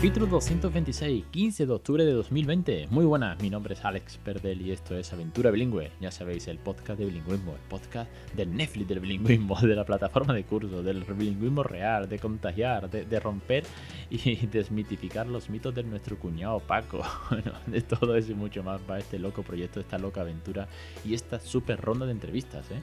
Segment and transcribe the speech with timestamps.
[0.00, 2.86] Capítulo 226, 15 de octubre de 2020.
[2.88, 5.92] Muy buenas, mi nombre es Alex Perdel y esto es Aventura Bilingüe.
[6.00, 10.32] Ya sabéis, el podcast de bilingüismo, el podcast del Netflix del bilingüismo, de la plataforma
[10.32, 13.64] de cursos, del bilingüismo real, de contagiar, de, romper
[14.08, 17.02] y desmitificar los mitos de nuestro cuñado Paco.
[17.30, 20.66] Bueno, de todo eso y mucho más va este loco proyecto, esta loca aventura
[21.04, 22.80] y esta super ronda de entrevistas, ¿eh?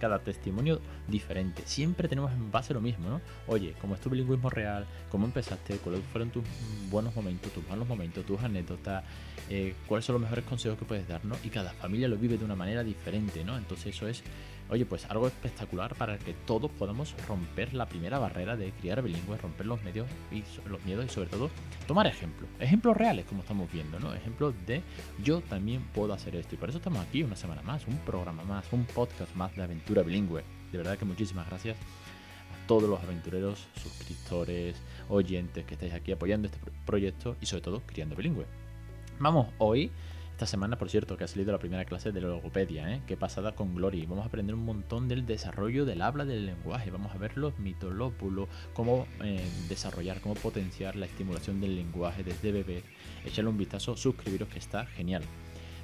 [0.00, 1.62] Cada testimonio diferente.
[1.66, 3.20] Siempre tenemos en base lo mismo, ¿no?
[3.46, 4.86] Oye, ¿cómo es tu bilingüismo real?
[5.10, 5.76] ¿Cómo empezaste?
[5.76, 6.42] ¿Cuáles fueron tus
[6.90, 9.04] buenos momentos, tus malos momentos, tus anécdotas?
[9.48, 11.38] Eh, ¿Cuáles son los mejores consejos que puedes darnos?
[11.44, 13.56] Y cada familia lo vive de una manera diferente, ¿no?
[13.56, 14.24] Entonces eso es
[14.70, 19.40] Oye, pues algo espectacular para que todos podamos romper la primera barrera de criar bilingües,
[19.40, 21.50] romper los medios y los miedos y sobre todo
[21.88, 22.48] tomar ejemplos.
[22.60, 24.14] Ejemplos reales, como estamos viendo, ¿no?
[24.14, 24.82] Ejemplos de
[25.24, 26.54] yo también puedo hacer esto.
[26.54, 29.64] Y por eso estamos aquí una semana más, un programa más, un podcast más de
[29.64, 30.44] aventura bilingüe.
[30.70, 36.46] De verdad que muchísimas gracias a todos los aventureros, suscriptores, oyentes que estáis aquí apoyando
[36.46, 38.46] este proyecto y sobre todo criando bilingüe.
[39.18, 39.90] Vamos hoy
[40.40, 43.02] esta semana, por cierto, que ha salido la primera clase de logopedia, ¿eh?
[43.06, 44.06] que pasada con Glory.
[44.06, 46.90] Vamos a aprender un montón del desarrollo del habla del lenguaje.
[46.90, 52.52] Vamos a ver los mitolópulos, cómo eh, desarrollar, cómo potenciar la estimulación del lenguaje desde
[52.52, 52.84] bebé.
[53.26, 55.24] Echarle un vistazo, suscribiros que está genial.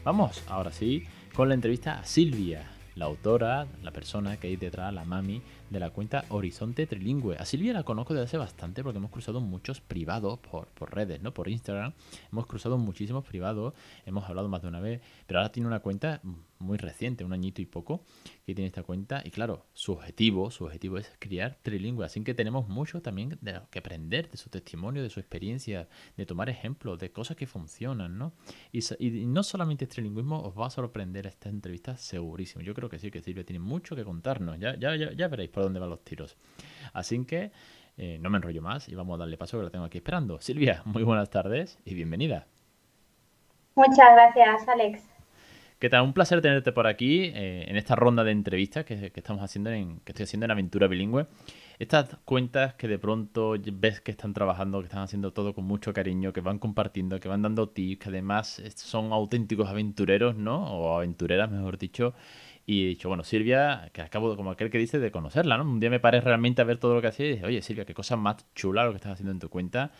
[0.04, 4.92] Vamos, ahora sí, con la entrevista a Silvia la autora, la persona que hay detrás,
[4.92, 7.36] la mami de la cuenta Horizonte Trilingüe.
[7.36, 11.22] A Silvia la conozco desde hace bastante porque hemos cruzado muchos privados por, por redes,
[11.22, 11.32] ¿no?
[11.32, 11.92] Por Instagram.
[12.32, 13.74] Hemos cruzado muchísimos privados,
[14.06, 16.20] hemos hablado más de una vez, pero ahora tiene una cuenta
[16.58, 18.04] muy reciente, un añito y poco,
[18.44, 19.22] que tiene esta cuenta.
[19.24, 22.04] Y claro, su objetivo, su objetivo es criar trilingüe.
[22.04, 26.26] Así que tenemos mucho también de que aprender de su testimonio, de su experiencia, de
[26.26, 28.32] tomar ejemplos, de cosas que funcionan, ¿no?
[28.72, 32.62] Y, y no solamente trilingüismo, os va a sorprender esta entrevista segurísimo.
[32.62, 34.58] Yo creo que sí, que Silvia tiene mucho que contarnos.
[34.58, 36.36] Ya, ya, ya, ya veréis por dónde van los tiros.
[36.92, 37.50] Así que
[37.96, 40.40] eh, no me enrollo más y vamos a darle paso que la tengo aquí esperando.
[40.40, 42.46] Silvia, muy buenas tardes y bienvenida.
[43.74, 45.15] Muchas gracias, Alex.
[45.78, 46.04] ¿Qué tal?
[46.04, 50.00] Un placer tenerte por aquí eh, en esta ronda de entrevistas que, estamos haciendo en,
[50.00, 51.26] que estoy haciendo en Aventura Bilingüe.
[51.78, 55.92] Estas cuentas que de pronto ves que están trabajando, que están haciendo todo con mucho
[55.92, 60.64] cariño, que van compartiendo, que van dando tips, que además son auténticos aventureros, ¿no?
[60.64, 62.14] O aventureras, mejor dicho.
[62.64, 65.64] Y he dicho, bueno, Silvia, que acabo, como aquel que dice, de conocerla, ¿no?
[65.64, 67.84] Un día me paré realmente a ver todo lo que hacía y dije, oye, Silvia,
[67.84, 69.92] qué cosa más chula lo que estás haciendo en tu cuenta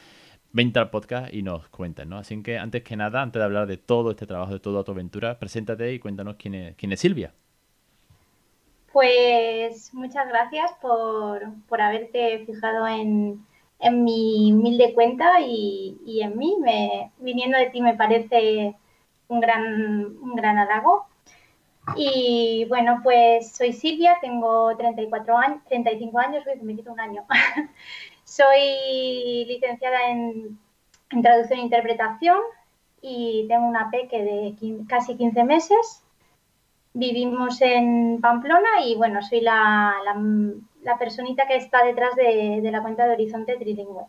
[0.53, 2.19] vente al podcast y nos cuentes, ¿no?
[2.19, 4.93] Así que antes que nada, antes de hablar de todo este trabajo, de toda tu
[4.93, 7.33] aventura, preséntate y cuéntanos quién es, quién es Silvia.
[8.97, 11.43] Pues muchas gracias por,
[11.81, 13.45] haberte fijado en,
[14.03, 16.57] mi humilde cuenta y, en mí.
[16.63, 18.75] Me, viniendo de ti me parece
[19.29, 21.07] un gran, un gran halago.
[21.95, 27.25] Y bueno, pues soy Silvia, tengo 34 años, 35 años, me quito un año.
[28.27, 30.59] Soy licenciada en,
[31.23, 32.39] traducción e interpretación
[33.01, 36.03] y tengo una peque de casi 15 meses.
[36.93, 39.95] Vivimos en Pamplona y bueno, soy la,
[40.83, 44.07] la, personita que está detrás de, la cuenta de Horizonte Trilingüe.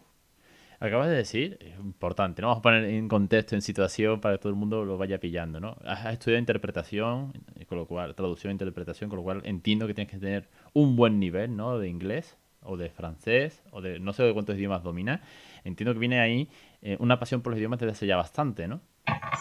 [0.80, 2.48] Acabas de decir, importante, ¿no?
[2.48, 5.60] Vamos a poner en contexto, en situación, para que todo el mundo lo vaya pillando,
[5.60, 5.78] ¿no?
[5.86, 7.34] Has estudiado interpretación,
[7.68, 10.96] con lo cual, traducción e interpretación, con lo cual entiendo que tienes que tener un
[10.96, 11.78] buen nivel, ¿no?
[11.78, 12.36] De inglés
[12.68, 15.22] o de francés, o de no sé de cuántos idiomas domina.
[15.64, 16.50] Entiendo que viene ahí
[16.82, 18.82] eh, una pasión por los idiomas desde hace ya bastante, ¿no?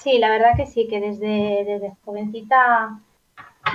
[0.00, 3.00] Sí, la verdad que sí, que desde, jovencita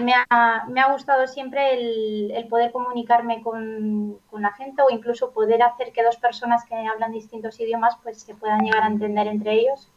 [0.02, 5.62] me ha, me ha gustado siempre el, poder comunicarme con, la gente o incluso poder
[5.62, 9.54] hacer que dos personas que hablan distintos idiomas pues se puedan llegar a entender entre
[9.54, 9.92] ellos,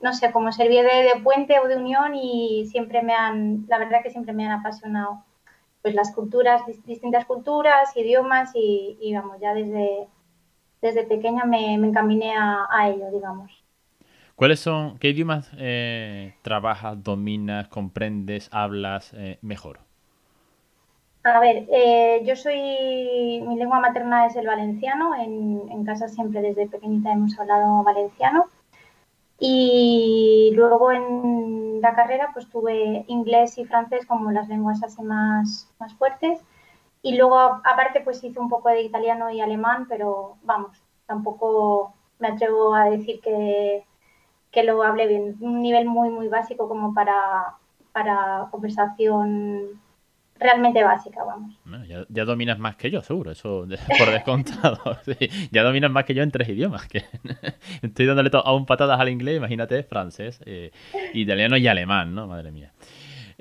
[0.00, 3.78] no sé, como servir de, de puente o de unión y siempre me han, la
[3.78, 5.24] verdad que siempre me han apasionado
[5.82, 10.08] pues las culturas, distintas culturas, idiomas y, vamos, ya desde,
[10.82, 13.50] desde pequeña me, encaminé a, ello, digamos.
[14.36, 19.80] ¿Cuáles son, qué idiomas eh, trabajas, dominas, comprendes, hablas eh, mejor?
[21.22, 26.40] A ver, eh, yo soy, mi lengua materna es el valenciano, en, en casa siempre
[26.40, 28.46] desde pequeñita hemos hablado valenciano.
[29.40, 35.72] Y luego en la carrera pues tuve inglés y francés como las lenguas así más,
[35.80, 36.40] más fuertes.
[37.02, 42.28] Y luego aparte pues hice un poco de italiano y alemán, pero vamos, tampoco me
[42.28, 43.84] atrevo a decir que,
[44.50, 45.36] que lo hablé bien.
[45.40, 47.56] Un nivel muy, muy básico como para,
[47.92, 49.80] para conversación
[50.40, 51.54] realmente básica, vamos.
[52.08, 53.66] ya, dominas más que yo, seguro, eso
[53.98, 54.98] por descontado.
[55.50, 56.88] ya dominas más que yo en tres idiomas.
[56.88, 57.04] Que
[57.82, 60.72] estoy dándole aún patadas al inglés, imagínate, francés, eh,
[61.12, 62.26] italiano y alemán, ¿no?
[62.26, 62.72] Madre mía.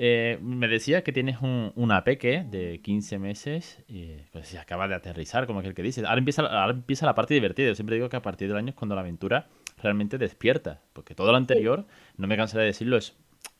[0.01, 4.87] Eh, me decía que tienes un, una peque de 15 meses y pues se acaba
[4.87, 6.05] de aterrizar, como aquel que dice.
[6.05, 7.67] Ahora empieza, ahora empieza la parte divertida.
[7.67, 9.47] Yo siempre digo que a partir del año es cuando la aventura
[9.81, 10.81] realmente despierta.
[10.93, 11.85] Porque todo lo anterior,
[12.15, 13.17] no me cansaré de decirlo, es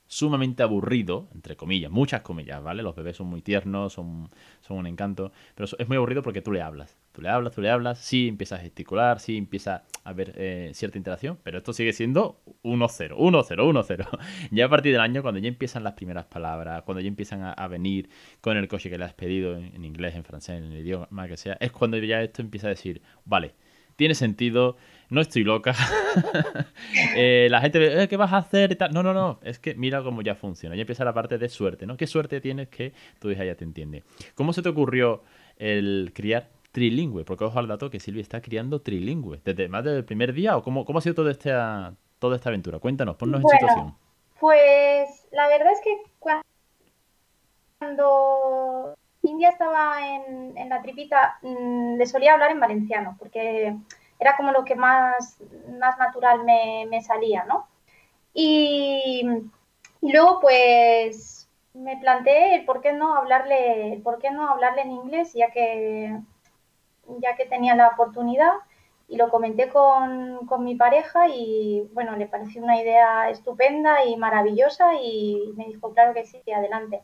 [0.09, 2.81] sumamente aburrido, entre comillas, muchas comillas, ¿vale?
[2.81, 4.27] Los bebés son muy tiernos, son,
[4.59, 7.61] son un encanto, pero es muy aburrido porque tú le hablas, tú le hablas, tú
[7.61, 11.73] le hablas, sí empieza a gesticular, sí empieza a haber eh, cierta interacción, pero esto
[11.73, 14.19] sigue siendo 1-0, 1-0, 1-0.
[14.51, 17.67] Ya a partir del año, cuando ya empiezan las primeras palabras, cuando ya empiezan a,
[17.67, 18.09] venir
[18.41, 21.27] con el coche que le has pedido en, en inglés, en francés, en el idioma
[21.27, 23.53] que sea, es cuando ya esto empieza a decir, vale,
[23.99, 24.77] tiene sentido,
[25.09, 25.75] no estoy loca.
[27.15, 28.77] Eh, la gente ve, eh, ¿qué vas a hacer?
[28.91, 30.75] No, no, no, es que mira cómo ya funciona.
[30.75, 31.97] Ya empieza la parte de suerte, ¿no?
[31.97, 34.03] ¿Qué suerte tienes que tu hija ya te entiende?
[34.35, 35.23] ¿Cómo se te ocurrió
[35.57, 37.25] el criar trilingüe?
[37.25, 39.41] Porque ojo al dato que Silvia está criando trilingüe.
[39.43, 42.79] ¿Desde más del primer día o cómo, cómo ha sido toda esta, toda esta aventura?
[42.79, 43.95] Cuéntanos, ponnos en situación.
[44.39, 45.97] Pues la verdad es que
[47.79, 48.95] cuando
[49.29, 53.75] India estaba en, la tripita, mm, le solía hablar en valenciano, porque
[54.19, 55.39] era como lo que más,
[55.79, 57.67] más natural me, salía, ¿no?
[58.33, 59.27] Y,
[60.01, 65.33] luego, pues, me planteé el por qué no hablarle, por qué no hablarle en inglés,
[65.33, 66.19] ya que,
[67.19, 68.53] ya que tenía la oportunidad,
[69.07, 74.17] y lo comenté con, con mi pareja y, bueno, le pareció una idea estupenda y
[74.17, 77.01] maravillosa y me dijo, claro que sí, adelante.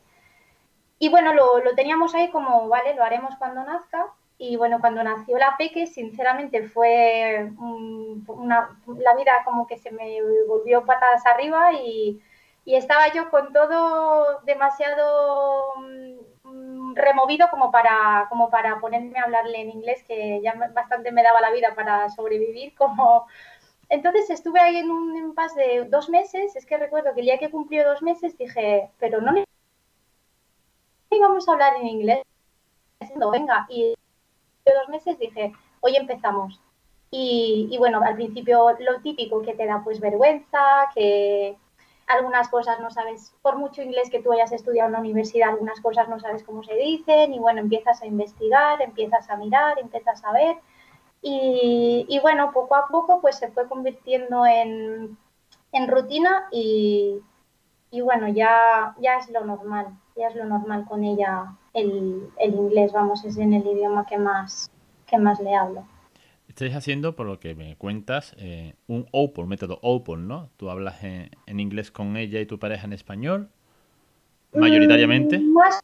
[1.00, 4.08] Y bueno, lo, lo, teníamos ahí como, vale, lo haremos cuando nazca.
[4.38, 10.20] Y bueno, cuando nació la Peque, sinceramente fue una, la vida como que se me
[10.48, 12.22] volvió patadas arriba y,
[12.66, 19.62] y estaba yo con todo demasiado mm, removido como para, como para ponerme a hablarle
[19.62, 22.76] en inglés, que ya bastante me daba la vida para sobrevivir.
[22.76, 23.28] Como...
[23.90, 26.56] Entonces estuve ahí en un impasse de dos meses.
[26.56, 29.46] Es que recuerdo que el día que cumplió dos meses dije, pero no me
[31.20, 32.24] vamos a hablar en inglés.
[33.32, 33.94] Venga, y
[34.66, 36.60] dos meses dije, hoy empezamos.
[37.12, 41.56] Y, y, bueno, al principio lo típico que te da pues vergüenza, que
[42.08, 45.80] algunas cosas no sabes, por mucho inglés que tú hayas estudiado en la universidad, algunas
[45.82, 50.24] cosas no sabes cómo se dicen y bueno, empiezas a investigar, empiezas a mirar, empiezas
[50.24, 50.58] a ver
[51.22, 55.18] y, y bueno, poco a poco pues se fue convirtiendo en,
[55.72, 57.22] en rutina y,
[57.92, 62.54] y bueno, ya, ya es lo normal ya es lo normal con ella el, el,
[62.54, 64.72] inglés, vamos, es en el idioma que más,
[65.08, 65.86] que más le hablo.
[66.48, 70.50] Estáis haciendo, por lo que me cuentas, eh, un open, método open, ¿no?
[70.56, 73.50] Tú hablas en, en, inglés con ella y tu pareja en español,
[74.54, 75.38] mayoritariamente.
[75.38, 75.82] Mm, más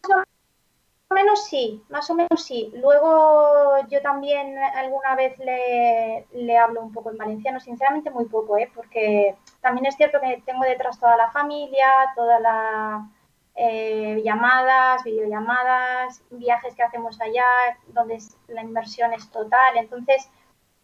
[1.09, 2.71] o menos sí, más o menos sí.
[2.75, 8.57] Luego yo también alguna vez le, le hablo un poco en valenciano, sinceramente muy poco,
[8.57, 8.71] ¿eh?
[8.74, 13.10] Porque también es cierto que tengo detrás toda la familia, toda la
[13.56, 17.46] eh, llamadas, videollamadas, viajes que hacemos allá,
[17.88, 18.18] donde
[18.48, 19.78] la inversión es total.
[19.78, 20.30] Entonces,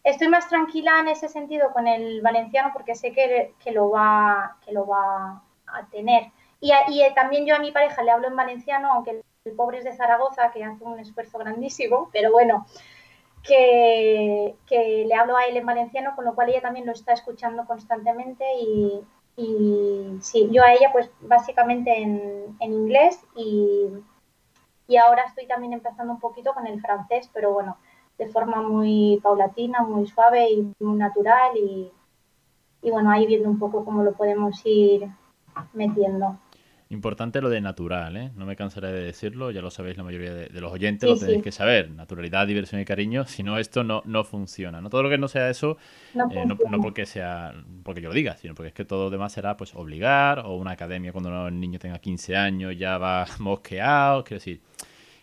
[0.04, 4.56] estoy más tranquila en ese sentido con el valenciano porque sé que, que lo, va,
[4.64, 6.30] que lo va a tener.
[6.60, 9.78] Y, y, eh, también yo a mi pareja le hablo en valenciano, aunque el pobre
[9.78, 12.66] es de Zaragoza, que hace un esfuerzo grandísimo, pero bueno,
[13.42, 17.12] que, que, le hablo a él en valenciano, con lo cual ella también lo está
[17.12, 19.04] escuchando constantemente y,
[19.36, 23.88] y sí, yo a ella pues básicamente en, en inglés y,
[24.86, 27.76] y, ahora estoy también empezando un poquito con el francés, pero bueno,
[28.18, 31.92] de forma muy paulatina, muy suave y muy natural y,
[32.82, 35.08] y bueno, ahí viendo un poco cómo lo podemos ir
[35.72, 36.36] metiendo.
[36.90, 38.30] Importante lo de natural, ¿eh?
[38.34, 41.42] No me cansaré de decirlo, ya lo sabéis la mayoría de, los oyentes, lo tenéis
[41.42, 41.90] que saber.
[41.90, 44.80] Naturalidad, diversión y cariño, si no esto no, no funciona.
[44.80, 45.76] No todo lo que no sea eso,
[46.14, 47.52] no, eh, no, porque sea
[47.82, 50.56] porque yo lo diga, sino porque es que todo lo demás será pues obligar o
[50.56, 54.62] una academia cuando el niño tenga 15 años ya va mosqueado, quiero decir,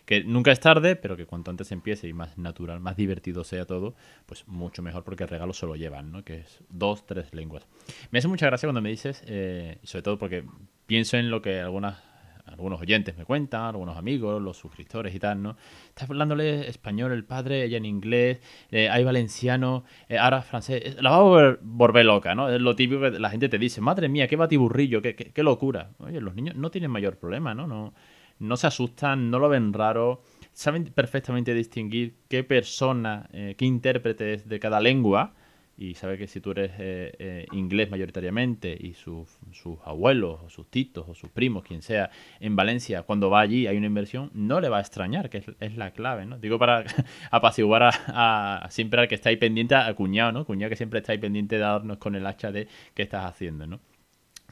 [0.04, 3.64] que nunca es tarde, pero que cuanto antes empiece y más natural, más divertido sea
[3.66, 6.24] todo, pues mucho mejor porque el regalo se lo llevan, ¿no?
[6.24, 7.66] Que es dos, tres lenguas.
[8.12, 10.44] Me hace mucha gracia cuando me dices, eh, sobre todo porque
[10.86, 12.06] pienso en lo que algunas
[12.46, 15.56] algunos oyentes me cuentan, algunos amigos, los suscriptores y tal, ¿no?
[15.88, 18.40] Estás hablándole español el padre, ella en inglés,
[18.70, 20.96] eh, hay valenciano, eh, ahora francés.
[21.00, 22.48] La va a volver, loca, ¿no?
[22.48, 25.42] Es lo típico que la gente te dice, madre mía, qué batiburrillo, qué, qué, qué
[25.42, 25.90] locura.
[25.98, 27.66] Oye, los niños no tienen mayor problema, ¿no?
[27.66, 27.92] No,
[28.38, 34.36] no se asustan, no lo ven raro, saben perfectamente distinguir qué persona, eh, qué intérprete
[34.38, 35.34] de cada lengua
[35.78, 40.48] y sabe que si tú eres eh, eh, inglés mayoritariamente y sus, sus abuelos o
[40.48, 44.30] sus titos o sus primos, quien sea, en Valencia, cuando va allí hay una inversión,
[44.32, 46.38] no le va a extrañar, que es, la clave, ¿no?
[46.38, 46.84] Digo para
[47.30, 50.46] apaciguar a, siempre al que está ahí pendiente, a cuñado, ¿no?
[50.46, 53.66] Cuñado que siempre está ahí pendiente de darnos con el hacha de qué estás haciendo,
[53.66, 53.80] ¿no?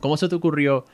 [0.01, 0.85] ¿Cómo se te ocurrió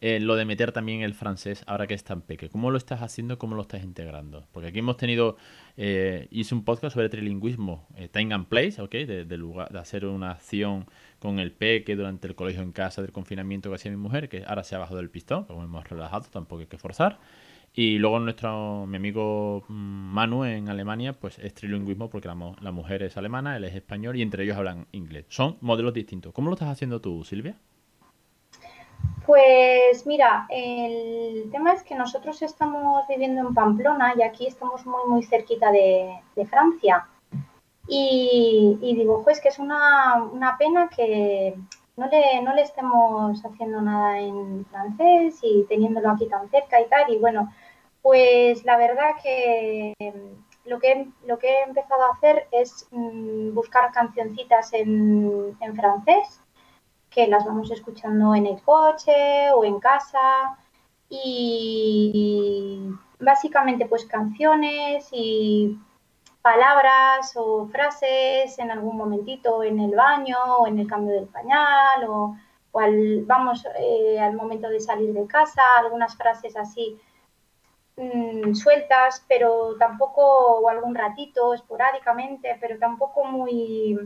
[0.00, 2.48] eh, lo de meter también el francés ahora que es tan peque.
[2.48, 3.36] ¿Cómo lo estás haciendo?
[3.38, 4.46] ¿Cómo lo estás integrando?
[4.52, 5.36] Porque aquí hemos tenido,
[5.76, 8.92] eh, hice un podcast sobre trilingüismo, eh, time and place, ¿ok?
[8.92, 10.86] De, lugar, de hacer una acción
[11.18, 14.44] con el peque durante el colegio en casa del confinamiento que hacía mi mujer, que
[14.46, 17.18] ahora se ha bajado del pistón, como hemos relajado, tampoco hay que forzar.
[17.74, 22.72] Y luego nuestro, mi amigo mm, Manu en Alemania, pues es trilingüismo porque la, la
[22.72, 25.26] mujer es alemana, él es español y entre ellos hablan inglés.
[25.28, 26.32] Son modelos distintos.
[26.32, 27.56] ¿Cómo lo estás haciendo tú, Silvia?
[29.28, 35.02] Pues mira, el tema es que nosotros estamos viviendo en Pamplona y aquí estamos muy,
[35.06, 36.18] muy cerquita de,
[36.48, 37.06] Francia.
[37.86, 41.54] Y, digo, pues que es una, pena que
[41.98, 46.88] no le, no le estemos haciendo nada en francés y teniéndolo aquí tan cerca y
[46.88, 47.12] tal.
[47.12, 47.52] Y bueno,
[48.00, 49.92] pues la verdad que
[50.64, 56.40] lo que, lo que he empezado a hacer es mm, buscar cancioncitas en, en francés
[57.18, 60.56] que las vamos escuchando en el coche o en casa.
[61.08, 65.76] Y básicamente pues canciones y
[66.42, 72.04] palabras o frases en algún momentito en el baño o en el cambio del pañal
[72.06, 72.36] o,
[72.74, 77.00] al, vamos eh, al momento de salir de casa, algunas frases así
[77.96, 80.22] mm, sueltas, pero tampoco,
[80.60, 83.98] o algún ratito, esporádicamente, pero tampoco muy,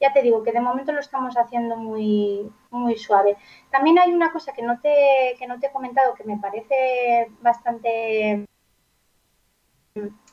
[0.00, 3.36] ya te digo que de momento lo estamos haciendo muy, muy suave.
[3.70, 7.30] También hay una cosa que no te, que no te he comentado que me parece
[7.40, 8.44] bastante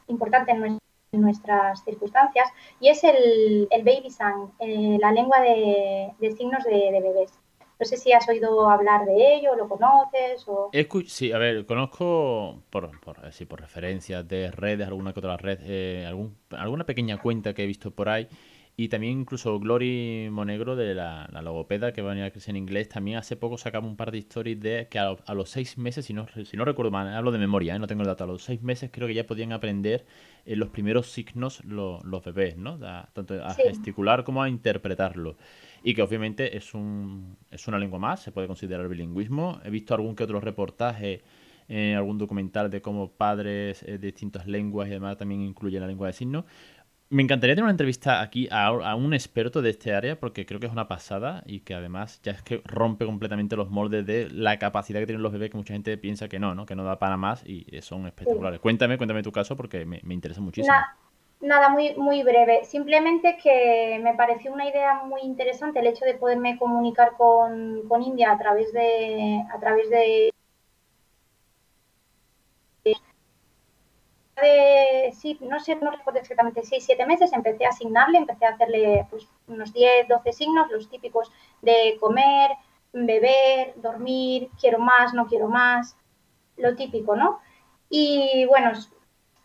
[0.08, 0.80] importante en,
[1.12, 2.50] nuestras circunstancias
[2.82, 7.32] y es el, el baby sang, eh, la lengua de, signos de, bebés.
[7.80, 10.70] No sé si has oído hablar de ello, lo conoces o...
[11.08, 16.06] Sí, a ver, conozco por, por, por referencias de redes, alguna que otra red, eh,
[16.06, 18.28] algún, alguna pequeña cuenta que he visto por ahí
[18.78, 22.58] y también incluso Glory Monegro de la, logopeda que va a venir a crecer en
[22.58, 26.06] inglés, también hace poco sacaba un par de stories de que a, los seis meses,
[26.06, 27.80] si no, si no recuerdo mal, hablo de memoria, ¿eh?
[27.80, 30.06] no tengo el dato, a los seis meses creo que ya podían aprender
[30.46, 32.78] eh, los primeros signos los bebés, ¿no?
[33.14, 35.38] tanto a gesticular como a interpretarlo.
[35.82, 39.62] Y que obviamente es, un, es una lengua más, se puede considerar bilingüismo.
[39.64, 41.22] He visto algún que otro reportaje
[41.68, 46.08] en algún documental de cómo padres de distintas lenguas y además también incluyen la lengua
[46.08, 46.46] de signos.
[47.16, 50.66] Me encantaría tener una entrevista aquí a, un experto de este área porque creo que
[50.66, 54.60] es una pasada y que además ya es que rompe completamente los moldes de la
[54.60, 56.66] capacidad que tienen los bebés que mucha gente piensa que no, ¿no?
[56.66, 58.60] que no da para más y son espectaculares.
[58.60, 60.76] Cuéntame, cuéntame tu caso porque me, interesa muchísimo.
[61.40, 62.66] nada, muy, muy breve.
[62.66, 68.04] Simplemente que me pareció una idea muy interesante el hecho de poderme comunicar con, con
[68.04, 70.34] India a través de, a través de
[74.42, 78.50] de, sí, no sé, no recuerdo exactamente, 6, 7 meses, empecé a asignarle, empecé a
[78.50, 82.52] hacerle pues, unos 10, 12 signos, los típicos de comer,
[82.94, 85.98] beber, dormir, quiero más, no quiero más,
[86.58, 87.40] lo típico, ¿no?
[87.90, 88.72] Y bueno,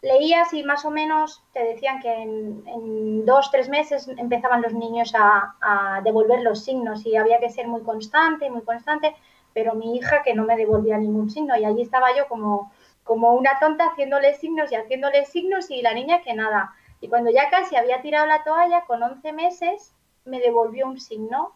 [0.02, 4.72] leías y más o menos te decían que en, en dos, tres meses empezaban los
[4.72, 9.14] niños a, a, devolver los signos y había que ser muy constante, muy constante,
[9.52, 12.72] pero mi hija que no me devolvía ningún signo y allí estaba yo como
[13.04, 16.74] como una tonta haciéndole signos y haciéndole signos y la niña que nada.
[17.00, 21.52] Y cuando ya casi había tirado la toalla, con 11 meses, me devolvió un signo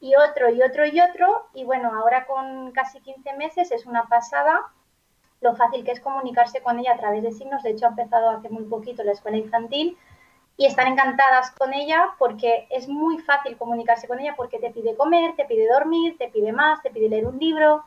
[0.00, 1.46] y otro y otro y otro.
[1.54, 4.72] Y bueno, ahora con casi 15 meses es una pasada
[5.42, 7.62] lo fácil que es comunicarse con ella a través de signos.
[7.62, 9.98] De hecho, ha empezado hace muy poquito la escuela infantil
[10.56, 14.94] y están encantadas con ella porque es muy fácil comunicarse con ella porque te pide
[14.96, 17.84] comer, te pide dormir, te pide más, te pide leer un libro,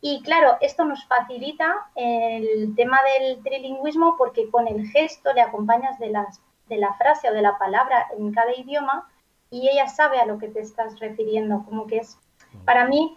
[0.00, 5.98] y claro, esto nos facilita el tema del trilingüismo porque con el gesto le acompañas
[5.98, 9.08] de, las, de la frase o de la palabra en cada idioma
[9.50, 11.64] y ella sabe a lo que te estás refiriendo.
[11.64, 12.18] Como que es,
[12.64, 13.16] para mí,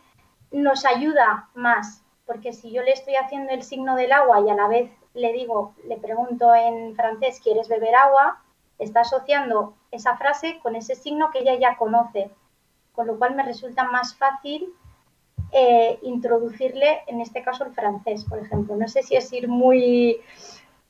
[0.51, 4.55] nos ayuda más, porque si yo le estoy haciendo el signo del agua y a
[4.55, 8.41] la vez le digo, le pregunto en francés, ¿quieres beber agua?
[8.77, 12.31] Está asociando esa frase con ese signo que ella ya conoce,
[12.93, 14.73] con lo cual me resulta más fácil
[15.51, 18.75] eh, introducirle, en este caso, el francés, por ejemplo.
[18.75, 20.17] No sé si es ir muy,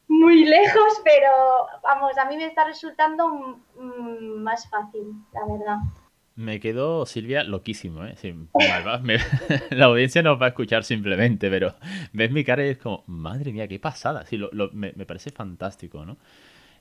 [0.08, 1.32] muy lejos, pero
[1.84, 5.78] vamos, a mí me está resultando más fácil, la verdad.
[6.40, 8.16] Me quedo, Silvia, loquísimo, ¿eh?
[9.72, 11.76] la audiencia nos va a escuchar simplemente, pero
[12.14, 14.26] ves mi cara y es como, madre mía, qué pasada.
[14.26, 14.40] Sí,
[14.72, 16.18] me, me, parece fantástico, ¿no?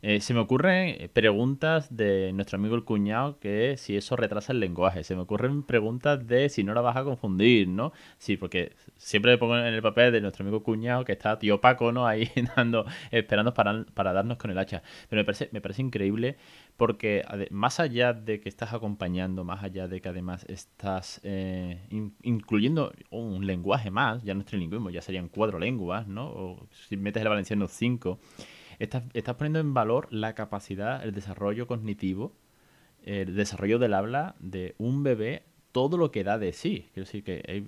[0.02, 4.52] Eh, se me ocurren eh, preguntas de nuestro amigo el cuñado que si eso retrasa
[4.52, 5.05] el lenguaje.
[5.05, 7.93] Se me ocurren preguntas de si no la vas a confundir, ¿no?
[8.19, 11.61] Sí, porque siempre le pongo en el papel de nuestro amigo cuñado que está tío
[11.61, 12.07] Paco, ¿no?
[12.07, 14.83] Ahí dando, esperando para, para darnos con el hacha.
[15.09, 16.37] Pero me parece, me parece increíble
[16.76, 21.81] porque más allá de que estás acompañando, más allá de que además estás eh,
[22.23, 26.28] incluyendo un lenguaje más, ya no es ya serían cuatro lenguas, ¿no?
[26.28, 28.21] O si metes el valenciano cinco
[28.78, 29.02] Estás,
[29.37, 32.32] poniendo en valor la capacidad, el desarrollo cognitivo,
[33.02, 35.42] el desarrollo del habla de un bebé,
[35.73, 36.87] todo lo que da de sí.
[36.92, 37.66] Quiero decir que,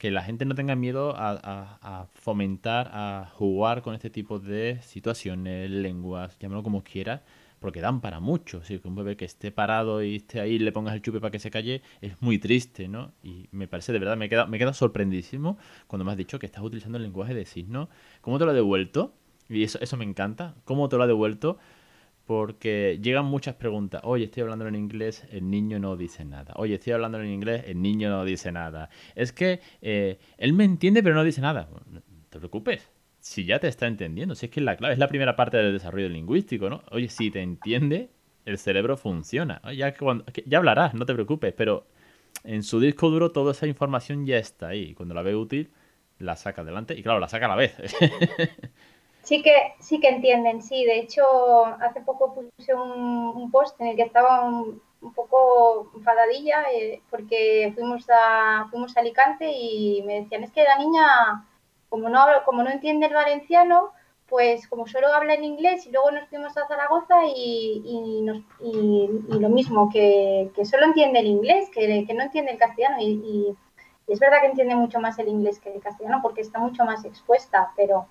[0.00, 5.70] que la gente no tenga miedo a, fomentar, a jugar con este tipo de situaciones,
[5.70, 7.20] lenguas, llámalo como quieras,
[7.60, 8.62] porque dan para mucho.
[8.62, 11.38] que un bebé que esté parado y esté ahí le pongas el chupe para que
[11.38, 13.12] se calle es muy triste, ¿no?
[13.22, 16.46] Y me parece, de verdad, me queda, me queda sorprendidísimo cuando me has dicho que
[16.46, 17.88] estás utilizando el lenguaje de signos.
[18.22, 19.14] ¿Cómo te lo he devuelto?
[19.50, 20.54] Y eso, eso me encanta.
[20.64, 21.58] ¿Cómo te lo ha devuelto?
[22.24, 24.00] Porque llegan muchas preguntas.
[24.04, 26.52] Oye, estoy hablando en inglés, el niño no dice nada.
[26.56, 28.88] Oye, estoy hablando en inglés, el niño no dice nada.
[29.16, 31.68] Es que eh, él me entiende, pero no dice nada.
[31.90, 32.88] No te preocupes.
[33.18, 35.56] Si ya te está entendiendo, si es que es la clave, es la primera parte
[35.56, 36.82] del desarrollo lingüístico, ¿no?
[36.90, 38.08] Oye, si te entiende,
[38.46, 39.60] el cerebro funciona.
[39.74, 39.94] Ya,
[40.46, 41.86] ya hablarás, no te preocupes, pero
[42.44, 44.94] en su disco duro toda esa información ya está ahí.
[44.94, 45.70] Cuando la ve útil,
[46.18, 47.74] la saca adelante y claro, la saca a la vez.
[49.22, 50.84] Sí que, sí que entienden, sí.
[50.84, 51.24] De hecho,
[51.80, 54.82] hace poco puse un, post en el que estaba un,
[55.14, 60.76] poco enfadadilla eh, porque fuimos a, fuimos a Alicante y me decían, es que la
[60.78, 61.46] niña,
[61.88, 63.92] como no, como no entiende el valenciano,
[64.30, 68.38] pues como solo habla en inglés y luego nos fuimos a Zaragoza y, y, nos,
[68.60, 72.96] y, lo mismo, que, que, solo entiende el inglés, que, que no entiende el castellano
[73.00, 73.56] y,
[74.06, 77.04] es verdad que entiende mucho más el inglés que el castellano porque está mucho más
[77.04, 78.06] expuesta, pero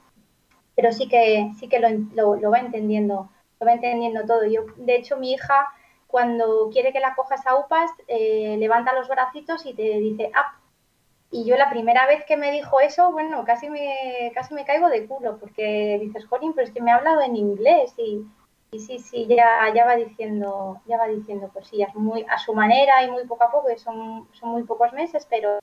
[0.80, 4.46] pero sí que, sí que lo, lo, va entendiendo, lo va entendiendo todo.
[4.46, 5.68] Yo, de hecho, mi hija,
[6.08, 10.58] cuando quiere que la cojas a UPAS, eh, levanta los bracitos y te dice up.
[11.32, 14.88] Y yo la primera vez que me dijo eso, bueno, casi me, casi me caigo
[14.88, 18.26] de culo, porque dices, Jolín, pero es que me ha hablado en inglés y,
[18.72, 23.04] y sí, sí, ya, ya va diciendo, ya va diciendo cosillas muy a su manera
[23.04, 25.60] y muy poco a poco, son, son muy pocos meses, pero,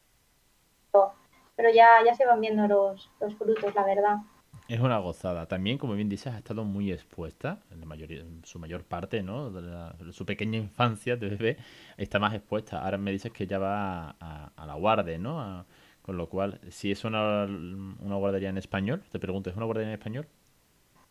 [1.57, 4.17] pero ya, ya se van viendo los, los frutos, la verdad.
[4.69, 5.47] Es una gozada.
[5.47, 9.23] También, como bien dices, ha estado muy expuesta, en, la mayoría, en su mayor parte,
[9.23, 9.51] ¿no?
[9.51, 11.57] De, su pequeña infancia de bebé
[11.97, 12.83] está más expuesta.
[12.83, 15.65] Ahora me dices que ya va a, la guardia, ¿no?
[16.03, 19.89] con lo cual, si es una, una, guardería en español, te pregunto, ¿es una guardería
[19.89, 20.29] en español?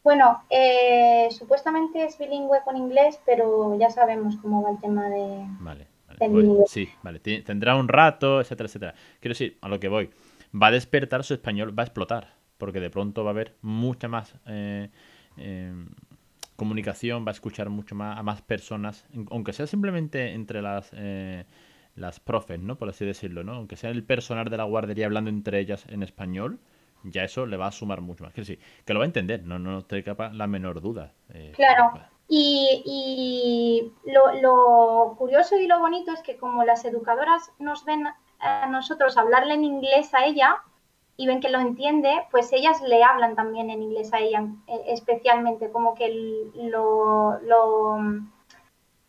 [0.06, 5.46] Bueno, eh, supuestamente es bilingüe con inglés, pero ya sabemos cómo va el tema de...
[5.60, 6.66] Vale, vale.
[6.68, 7.20] sí, vale.
[7.20, 8.96] Tendrá un rato, etcétera, etcétera.
[9.20, 10.12] Quiero decir, a lo que voy,
[10.54, 14.08] va a despertar su español, va a explotar porque de pronto va a haber mucha
[14.08, 14.90] más eh,
[15.38, 15.74] eh,
[16.56, 21.46] comunicación, va a escuchar mucho más a más personas, aunque sea simplemente entre las eh,
[21.96, 22.78] las profes, ¿no?
[22.78, 23.54] Por así decirlo, ¿no?
[23.54, 26.60] Aunque sea el personal de la guardería hablando entre ellas en español,
[27.04, 28.34] ya eso le va a sumar mucho más.
[28.34, 31.14] Que sí, que lo va a entender, no, no te capa la menor duda.
[31.54, 32.02] claro.
[32.28, 38.08] Y, y lo, lo, curioso y lo bonito es que como las educadoras nos ven
[38.40, 40.64] a nosotros hablarle en inglés a ella,
[41.18, 44.82] y ven que lo entiende, pues ellas le hablan también en inglés a ella, eh,
[44.88, 46.10] especialmente, como que
[46.56, 47.98] lo, lo,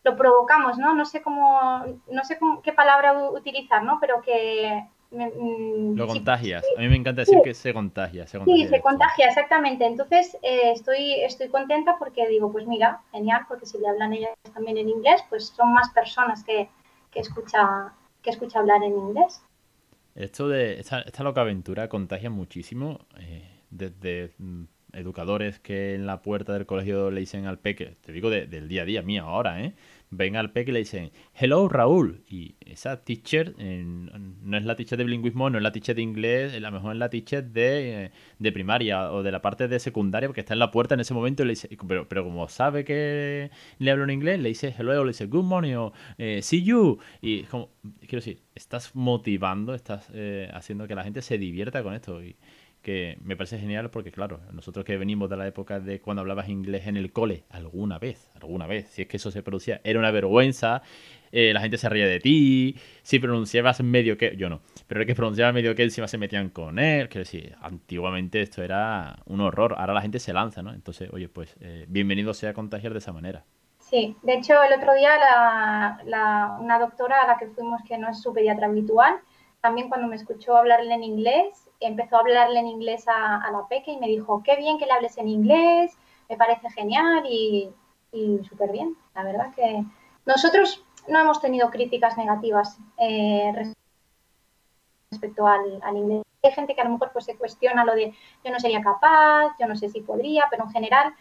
[0.05, 0.95] lo provocamos, ¿no?
[0.95, 3.99] No sé cómo, no sé qué palabra utilizar, ¿no?
[4.01, 4.87] Pero que...
[5.11, 6.65] Mm, lo contagias.
[6.77, 8.27] A mí me encanta decir que se contagia.
[8.27, 9.87] Se contagia sí, se contagia, exactamente.
[9.87, 14.31] Entonces eh, estoy, estoy contenta porque digo, pues mira, genial, porque si le hablan ellas
[14.55, 16.69] también en inglés, pues son más personas que,
[17.11, 17.93] que, escucha,
[18.23, 19.43] que escucha hablar en inglés.
[20.17, 23.07] Esto de esta, loca aventura contagia muchísimo.
[23.21, 28.13] Eh, desde mm, educadores que en la puerta del colegio le dicen al peque, te
[28.13, 29.75] digo del día a día mío ahora, ¿eh?
[30.17, 32.23] Ven al peque y le dicen, hello Raúl.
[32.29, 36.55] Y esa teacher no es la teacher de bilingüismo, no es la teacher de inglés,
[36.55, 40.29] a lo mejor es la teacher de, de, primaria o de la parte de secundaria,
[40.29, 42.85] porque está en la puerta en ese momento y le dice, pero, pero como sabe
[42.85, 46.63] que le hablo en inglés, le dice hello, le dice good morning o eh, see
[46.63, 46.99] you.
[47.21, 51.95] Y como, quiero decir, estás motivando, estás eh, haciendo que la gente se divierta con
[51.95, 52.23] esto.
[52.23, 52.37] Y,
[52.87, 56.49] que me parece genial porque, claro, nosotros que venimos de la época de cuando hablabas
[56.49, 59.99] inglés en el cole, alguna vez, alguna vez, si es que eso se producía, era
[59.99, 60.83] una vergüenza,
[61.33, 65.07] eh, la gente se reía de ti, si pronunciabas medio que, yo no, pero el
[65.09, 69.41] que pronunciaba medio que encima se metían con él, que decir, antiguamente esto era un
[69.41, 70.73] horror, ahora la gente se lanza, ¿no?
[70.73, 73.43] Entonces, oye, pues eh, bienvenido sea a contagiar de esa manera.
[73.81, 75.11] Sí, de hecho el otro día
[76.05, 79.17] la, una doctora a la que fuimos, que no es su pediatra habitual,
[79.61, 83.93] también cuando me escuchó hablarle en inglés, empezó a hablarle en inglés a, la peque
[83.93, 85.97] y me dijo, qué bien que le hables en inglés,
[86.29, 87.71] me parece genial y,
[88.13, 88.97] y súper bien.
[89.15, 89.85] La verdad que
[90.25, 93.53] nosotros no hemos tenido críticas negativas eh,
[95.11, 96.23] respecto al, inglés.
[96.43, 98.13] Hay gente que a lo mejor pues, se cuestiona lo de
[98.45, 101.15] yo no sería capaz, yo no sé si podría, pero en general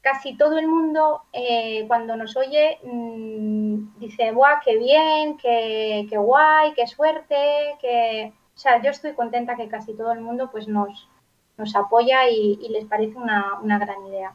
[0.00, 6.16] casi todo el mundo eh, cuando nos oye mmm, dice, ¡guau, qué bien, qué, qué,
[6.18, 7.76] guay, qué suerte!
[7.80, 8.32] Que...
[8.54, 11.08] O sea, yo estoy contenta que casi todo el mundo pues nos,
[11.56, 14.32] nos apoya y, y les parece una, una gran idea.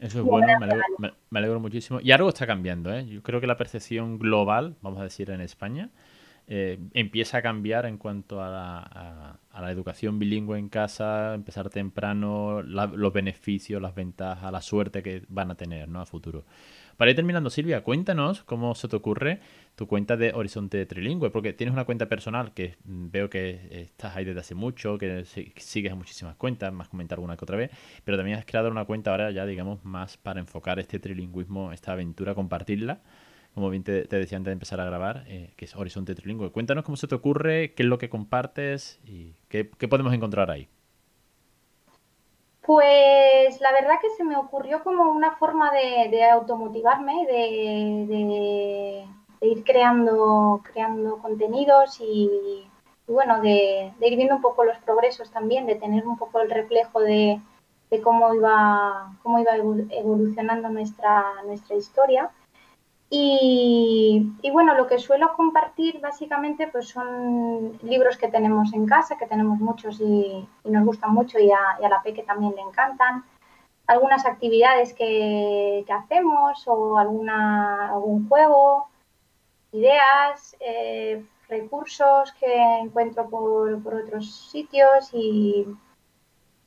[0.00, 2.00] Eso es bueno, me alegro, me, me alegro, muchísimo.
[2.00, 3.04] Y algo está cambiando, ¿eh?
[3.06, 5.90] Yo creo que la percepción global, vamos a decir en España,
[6.50, 13.12] eh, empieza a cambiar en cuanto a la, educación bilingüe en casa, empezar temprano, los
[13.12, 16.00] beneficios, las ventajas, la suerte que van a tener ¿no?
[16.00, 16.44] a futuro.
[16.96, 19.40] Para ir terminando, Silvia, cuéntanos cómo se te ocurre
[19.74, 24.24] tu cuenta de Horizonte Trilingüe, porque tienes una cuenta personal que veo que estás ahí
[24.24, 25.24] desde hace mucho, que
[25.56, 27.70] sigues muchísimas cuentas, más comentar alguna que otra vez,
[28.04, 31.92] pero también has creado una cuenta ahora ya, digamos, más para enfocar este trilingüismo, esta
[31.92, 33.00] aventura, compartirla
[33.58, 36.52] como bien te, decía antes de empezar a grabar, eh, que es Horizonte Trilingüe.
[36.52, 40.68] Cuéntanos cómo se te ocurre, qué es lo que compartes y qué, podemos encontrar ahí.
[42.62, 49.04] Pues la verdad que se me ocurrió como una forma de, automotivarme, de,
[49.40, 52.30] ir creando, creando contenidos y,
[53.08, 56.50] y bueno, de, ir viendo un poco los progresos también, de tener un poco el
[56.50, 57.40] reflejo de,
[58.04, 62.30] cómo iba, cómo iba evolucionando nuestra, nuestra historia.
[63.10, 69.26] Y, bueno, lo que suelo compartir básicamente pues son libros que tenemos en casa, que
[69.26, 73.24] tenemos muchos y, nos gustan mucho y a, y a, la Peque también le encantan.
[73.86, 78.88] Algunas actividades que, hacemos o alguna, algún juego,
[79.72, 85.66] ideas, eh, recursos que encuentro por, por otros sitios y,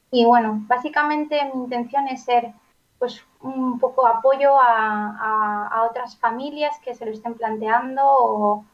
[0.09, 2.53] y bueno, básicamente mi intención es ser
[3.01, 8.65] pues un poco apoyo a, a, a, otras familias que se lo estén planteando o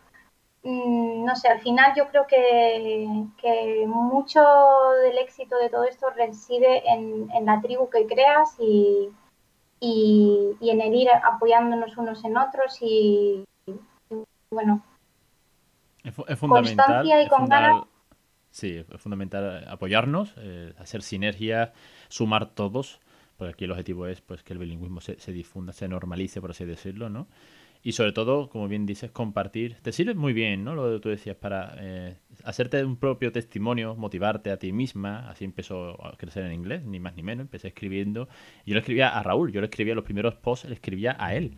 [0.63, 3.07] mmm, no sé, al final yo creo que,
[3.41, 4.43] que, mucho
[5.01, 9.09] del éxito de todo esto reside en, en la tribu que creas y,
[9.79, 13.73] y, y, en el ir apoyándonos unos en otros y, y
[14.51, 14.83] bueno.
[16.03, 16.85] Es, es fundamental.
[16.85, 17.87] Constancia y con fundamental, ganas.
[18.51, 21.71] Sí, es fundamental apoyarnos, eh, hacer sinergia,
[22.09, 22.99] sumar todos
[23.37, 26.51] porque aquí el objetivo es pues que el bilingüismo se, se, difunda, se normalice, por
[26.51, 27.27] así decirlo, ¿no?
[27.83, 29.77] Y sobre todo, como bien dices, compartir.
[29.81, 30.75] Te sirve muy bien, ¿no?
[30.75, 35.29] Lo que tú decías, para eh, hacerte un propio testimonio, motivarte a ti misma.
[35.29, 37.43] Así empezó a crecer en inglés, ni más ni menos.
[37.43, 38.27] Empecé escribiendo.
[38.65, 41.55] Yo le escribía a Raúl, yo le escribía los primeros posts, le escribía a él.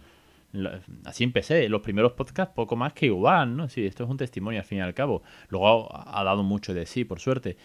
[1.05, 3.69] Así empecé, los primeros podcasts poco más que igual, ¿no?
[3.69, 5.23] Sí, esto es un testimonio al fin y al cabo.
[5.49, 7.57] Luego ha dado mucho de sí, por suerte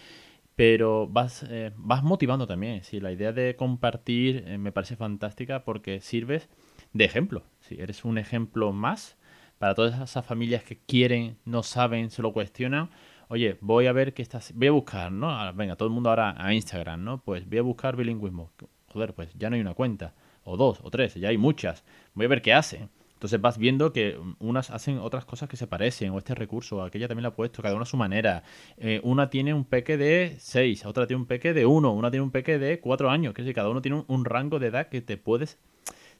[0.55, 2.83] pero vas, eh, vas motivando también.
[2.83, 6.49] Sí, la idea de compartir eh, me parece fantástica porque sirves
[6.93, 7.43] de ejemplo.
[7.69, 9.17] Eres un ejemplo más
[9.57, 12.89] para todas esas familias que quieren, no saben, se lo cuestionan.
[13.27, 14.53] Oye, voy a ver qué estás.
[14.55, 15.29] Voy a buscar, ¿no?
[15.29, 17.21] Ah, venga, todo el mundo ahora a Instagram, ¿no?
[17.23, 18.51] Pues voy a buscar bilingüismo.
[18.87, 20.13] Joder, pues ya no hay una cuenta.
[20.43, 21.83] O dos, o tres, ya hay muchas.
[22.13, 22.89] Voy a ver qué hacen.
[23.15, 27.07] Entonces vas viendo que unas hacen otras cosas que se parecen, o este recurso, aquella
[27.07, 28.43] también lo ha puesto, cada una a su manera.
[28.77, 32.23] Eh, una tiene un peque de 6, otra tiene un peque de 1, una tiene
[32.23, 34.89] un peque de 4 años, que decir, cada uno tiene un, un, rango de edad
[34.89, 35.57] que te puedes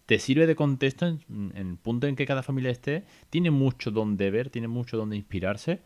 [0.05, 3.89] te sirve de contexto en, en, el punto en que cada familia esté, tiene mucho
[3.89, 5.81] donde ver, tiene mucho donde inspirarse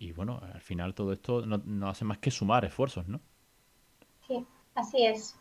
[0.00, 3.20] y bueno, al final todo esto no, no hace más que sumar esfuerzos, ¿no?
[4.26, 5.36] Sí, así es.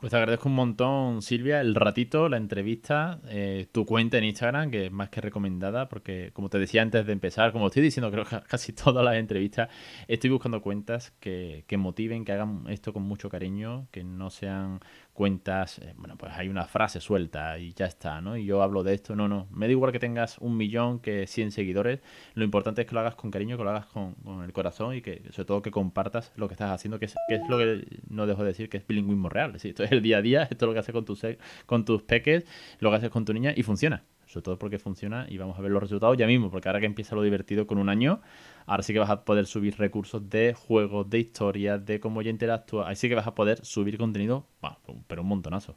[0.00, 4.70] Pues te agradezco un montón, Silvia, el ratito, la entrevista, eh, tu cuenta en Instagram,
[4.70, 8.10] que es más que recomendada, porque como te decía antes de empezar, como estoy diciendo,
[8.10, 9.68] creo que casi todas las entrevistas,
[10.06, 14.80] estoy buscando cuentas que, que motiven, que hagan esto con mucho cariño, que no sean
[15.18, 18.36] cuentas, eh, bueno, pues hay una frase suelta y ya está, ¿no?
[18.36, 21.26] Y yo hablo de esto, no, no, me da igual que tengas un millón que
[21.26, 21.98] 100 seguidores,
[22.34, 25.02] lo importante es que lo hagas con cariño, que lo hagas con, el corazón y
[25.02, 27.84] que sobre todo que compartas lo que estás haciendo, que es, que es lo que
[28.08, 30.42] no dejo de decir, que es bilingüismo real, es esto es el día a día,
[30.44, 31.26] esto es lo que haces con tus,
[31.66, 32.44] con tus peques,
[32.78, 35.62] lo que haces con tu niña y funciona sobre todo porque funciona y vamos a
[35.62, 38.20] ver los resultados ya mismo, porque ahora que empieza lo divertido con un año,
[38.66, 42.30] ahora sí que vas a poder subir recursos de juegos, de historias, de cómo ya
[42.30, 45.76] interactúa, ahí sí que vas a poder subir contenido, bueno, pero un montonazo.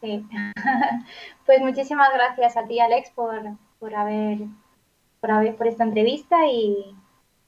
[0.00, 0.24] Sí,
[1.46, 3.42] pues muchísimas gracias a ti Alex por,
[3.78, 4.38] por haber
[5.20, 6.94] por haber por esta entrevista y,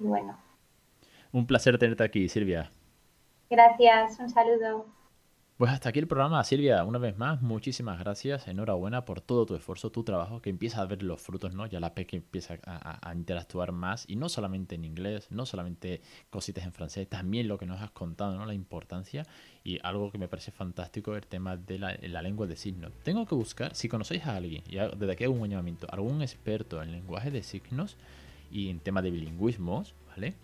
[0.00, 0.38] y bueno.
[1.30, 2.70] Un placer tenerte aquí, Silvia.
[3.50, 4.86] Gracias, un saludo.
[5.58, 6.84] Pues hasta aquí el programa, Silvia.
[6.84, 8.46] Una vez más, muchísimas gracias.
[8.46, 11.66] Enhorabuena por todo tu esfuerzo, tu trabajo, que empieza a ver los frutos, ¿no?
[11.66, 16.64] Ya la que empieza a, interactuar más y no solamente en inglés, no solamente cositas
[16.64, 18.46] en francés, también lo que nos has contado, ¿no?
[18.46, 19.26] La importancia
[19.64, 22.92] y algo que me parece fantástico, el tema de la, lengua de signos.
[23.02, 26.80] Tengo que buscar, si conocéis a alguien, y desde aquí hago un llamamiento, algún experto
[26.84, 27.96] en lenguaje de signos
[28.52, 30.34] y en tema de bilingüismos, ¿vale?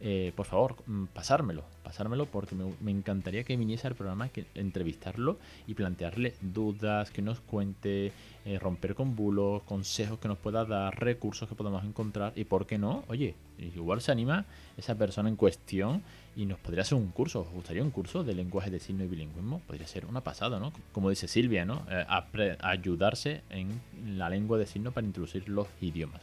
[0.00, 5.38] Eh, por favor, mm, pasármelo, pasármelo porque me, encantaría que viniese al programa, que entrevistarlo
[5.68, 8.10] y plantearle dudas, que nos cuente,
[8.44, 12.66] eh, romper con bulos, consejos que nos pueda dar, recursos que podemos encontrar y, ¿por
[12.66, 13.04] qué no?
[13.06, 14.44] Oye, igual se anima
[14.76, 16.02] esa persona en cuestión
[16.34, 17.42] y nos podría hacer un curso.
[17.42, 19.60] ¿Os gustaría un curso de lenguaje de signo y bilingüismo?
[19.60, 20.72] Podría ser una pasada, ¿no?
[20.90, 21.86] Como dice Silvia, ¿no?
[21.88, 23.80] Eh, ayudarse en
[24.18, 26.20] la lengua de signo para introducir los idiomas.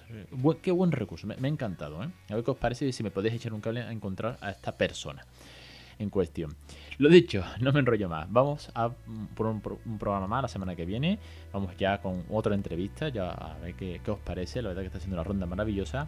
[0.61, 2.09] qué buen recurso, me, ha encantado, ¿eh?
[2.27, 4.51] A ver qué os parece y si me podéis echar un cable a encontrar a
[4.51, 5.25] esta persona
[6.01, 6.55] en cuestión.
[6.97, 8.31] Lo dicho, no me enrollo más.
[8.31, 8.89] Vamos a
[9.35, 11.19] por un, programa más la semana que viene.
[11.53, 14.61] Vamos ya con otra entrevista, ya a ver qué, qué os parece.
[14.61, 16.07] La verdad que está siendo una ronda maravillosa.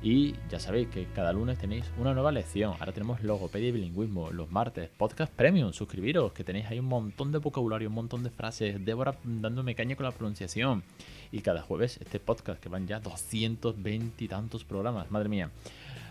[0.00, 2.74] Y ya sabéis que cada lunes tenéis una nueva lección.
[2.78, 4.30] Ahora tenemos logopedia y bilingüismo.
[4.30, 5.72] Los martes, podcast premium.
[5.72, 8.84] Suscribiros, que tenéis ahí un montón de vocabulario, un montón de frases.
[8.84, 10.84] Débora dándome caña con la pronunciación.
[11.32, 15.10] Y cada jueves este podcast, que van ya 220 y tantos programas.
[15.10, 15.50] Madre mía.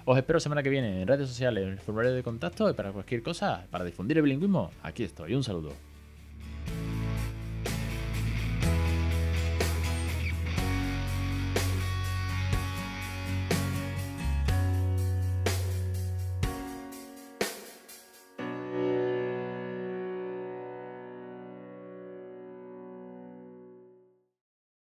[0.09, 2.93] Os espero semana que viene en redes sociales, en el formulario de contacto y para
[2.93, 4.71] cualquier cosa, para difundir el bilingüismo.
[4.81, 5.35] Aquí estoy.
[5.35, 5.73] Un saludo.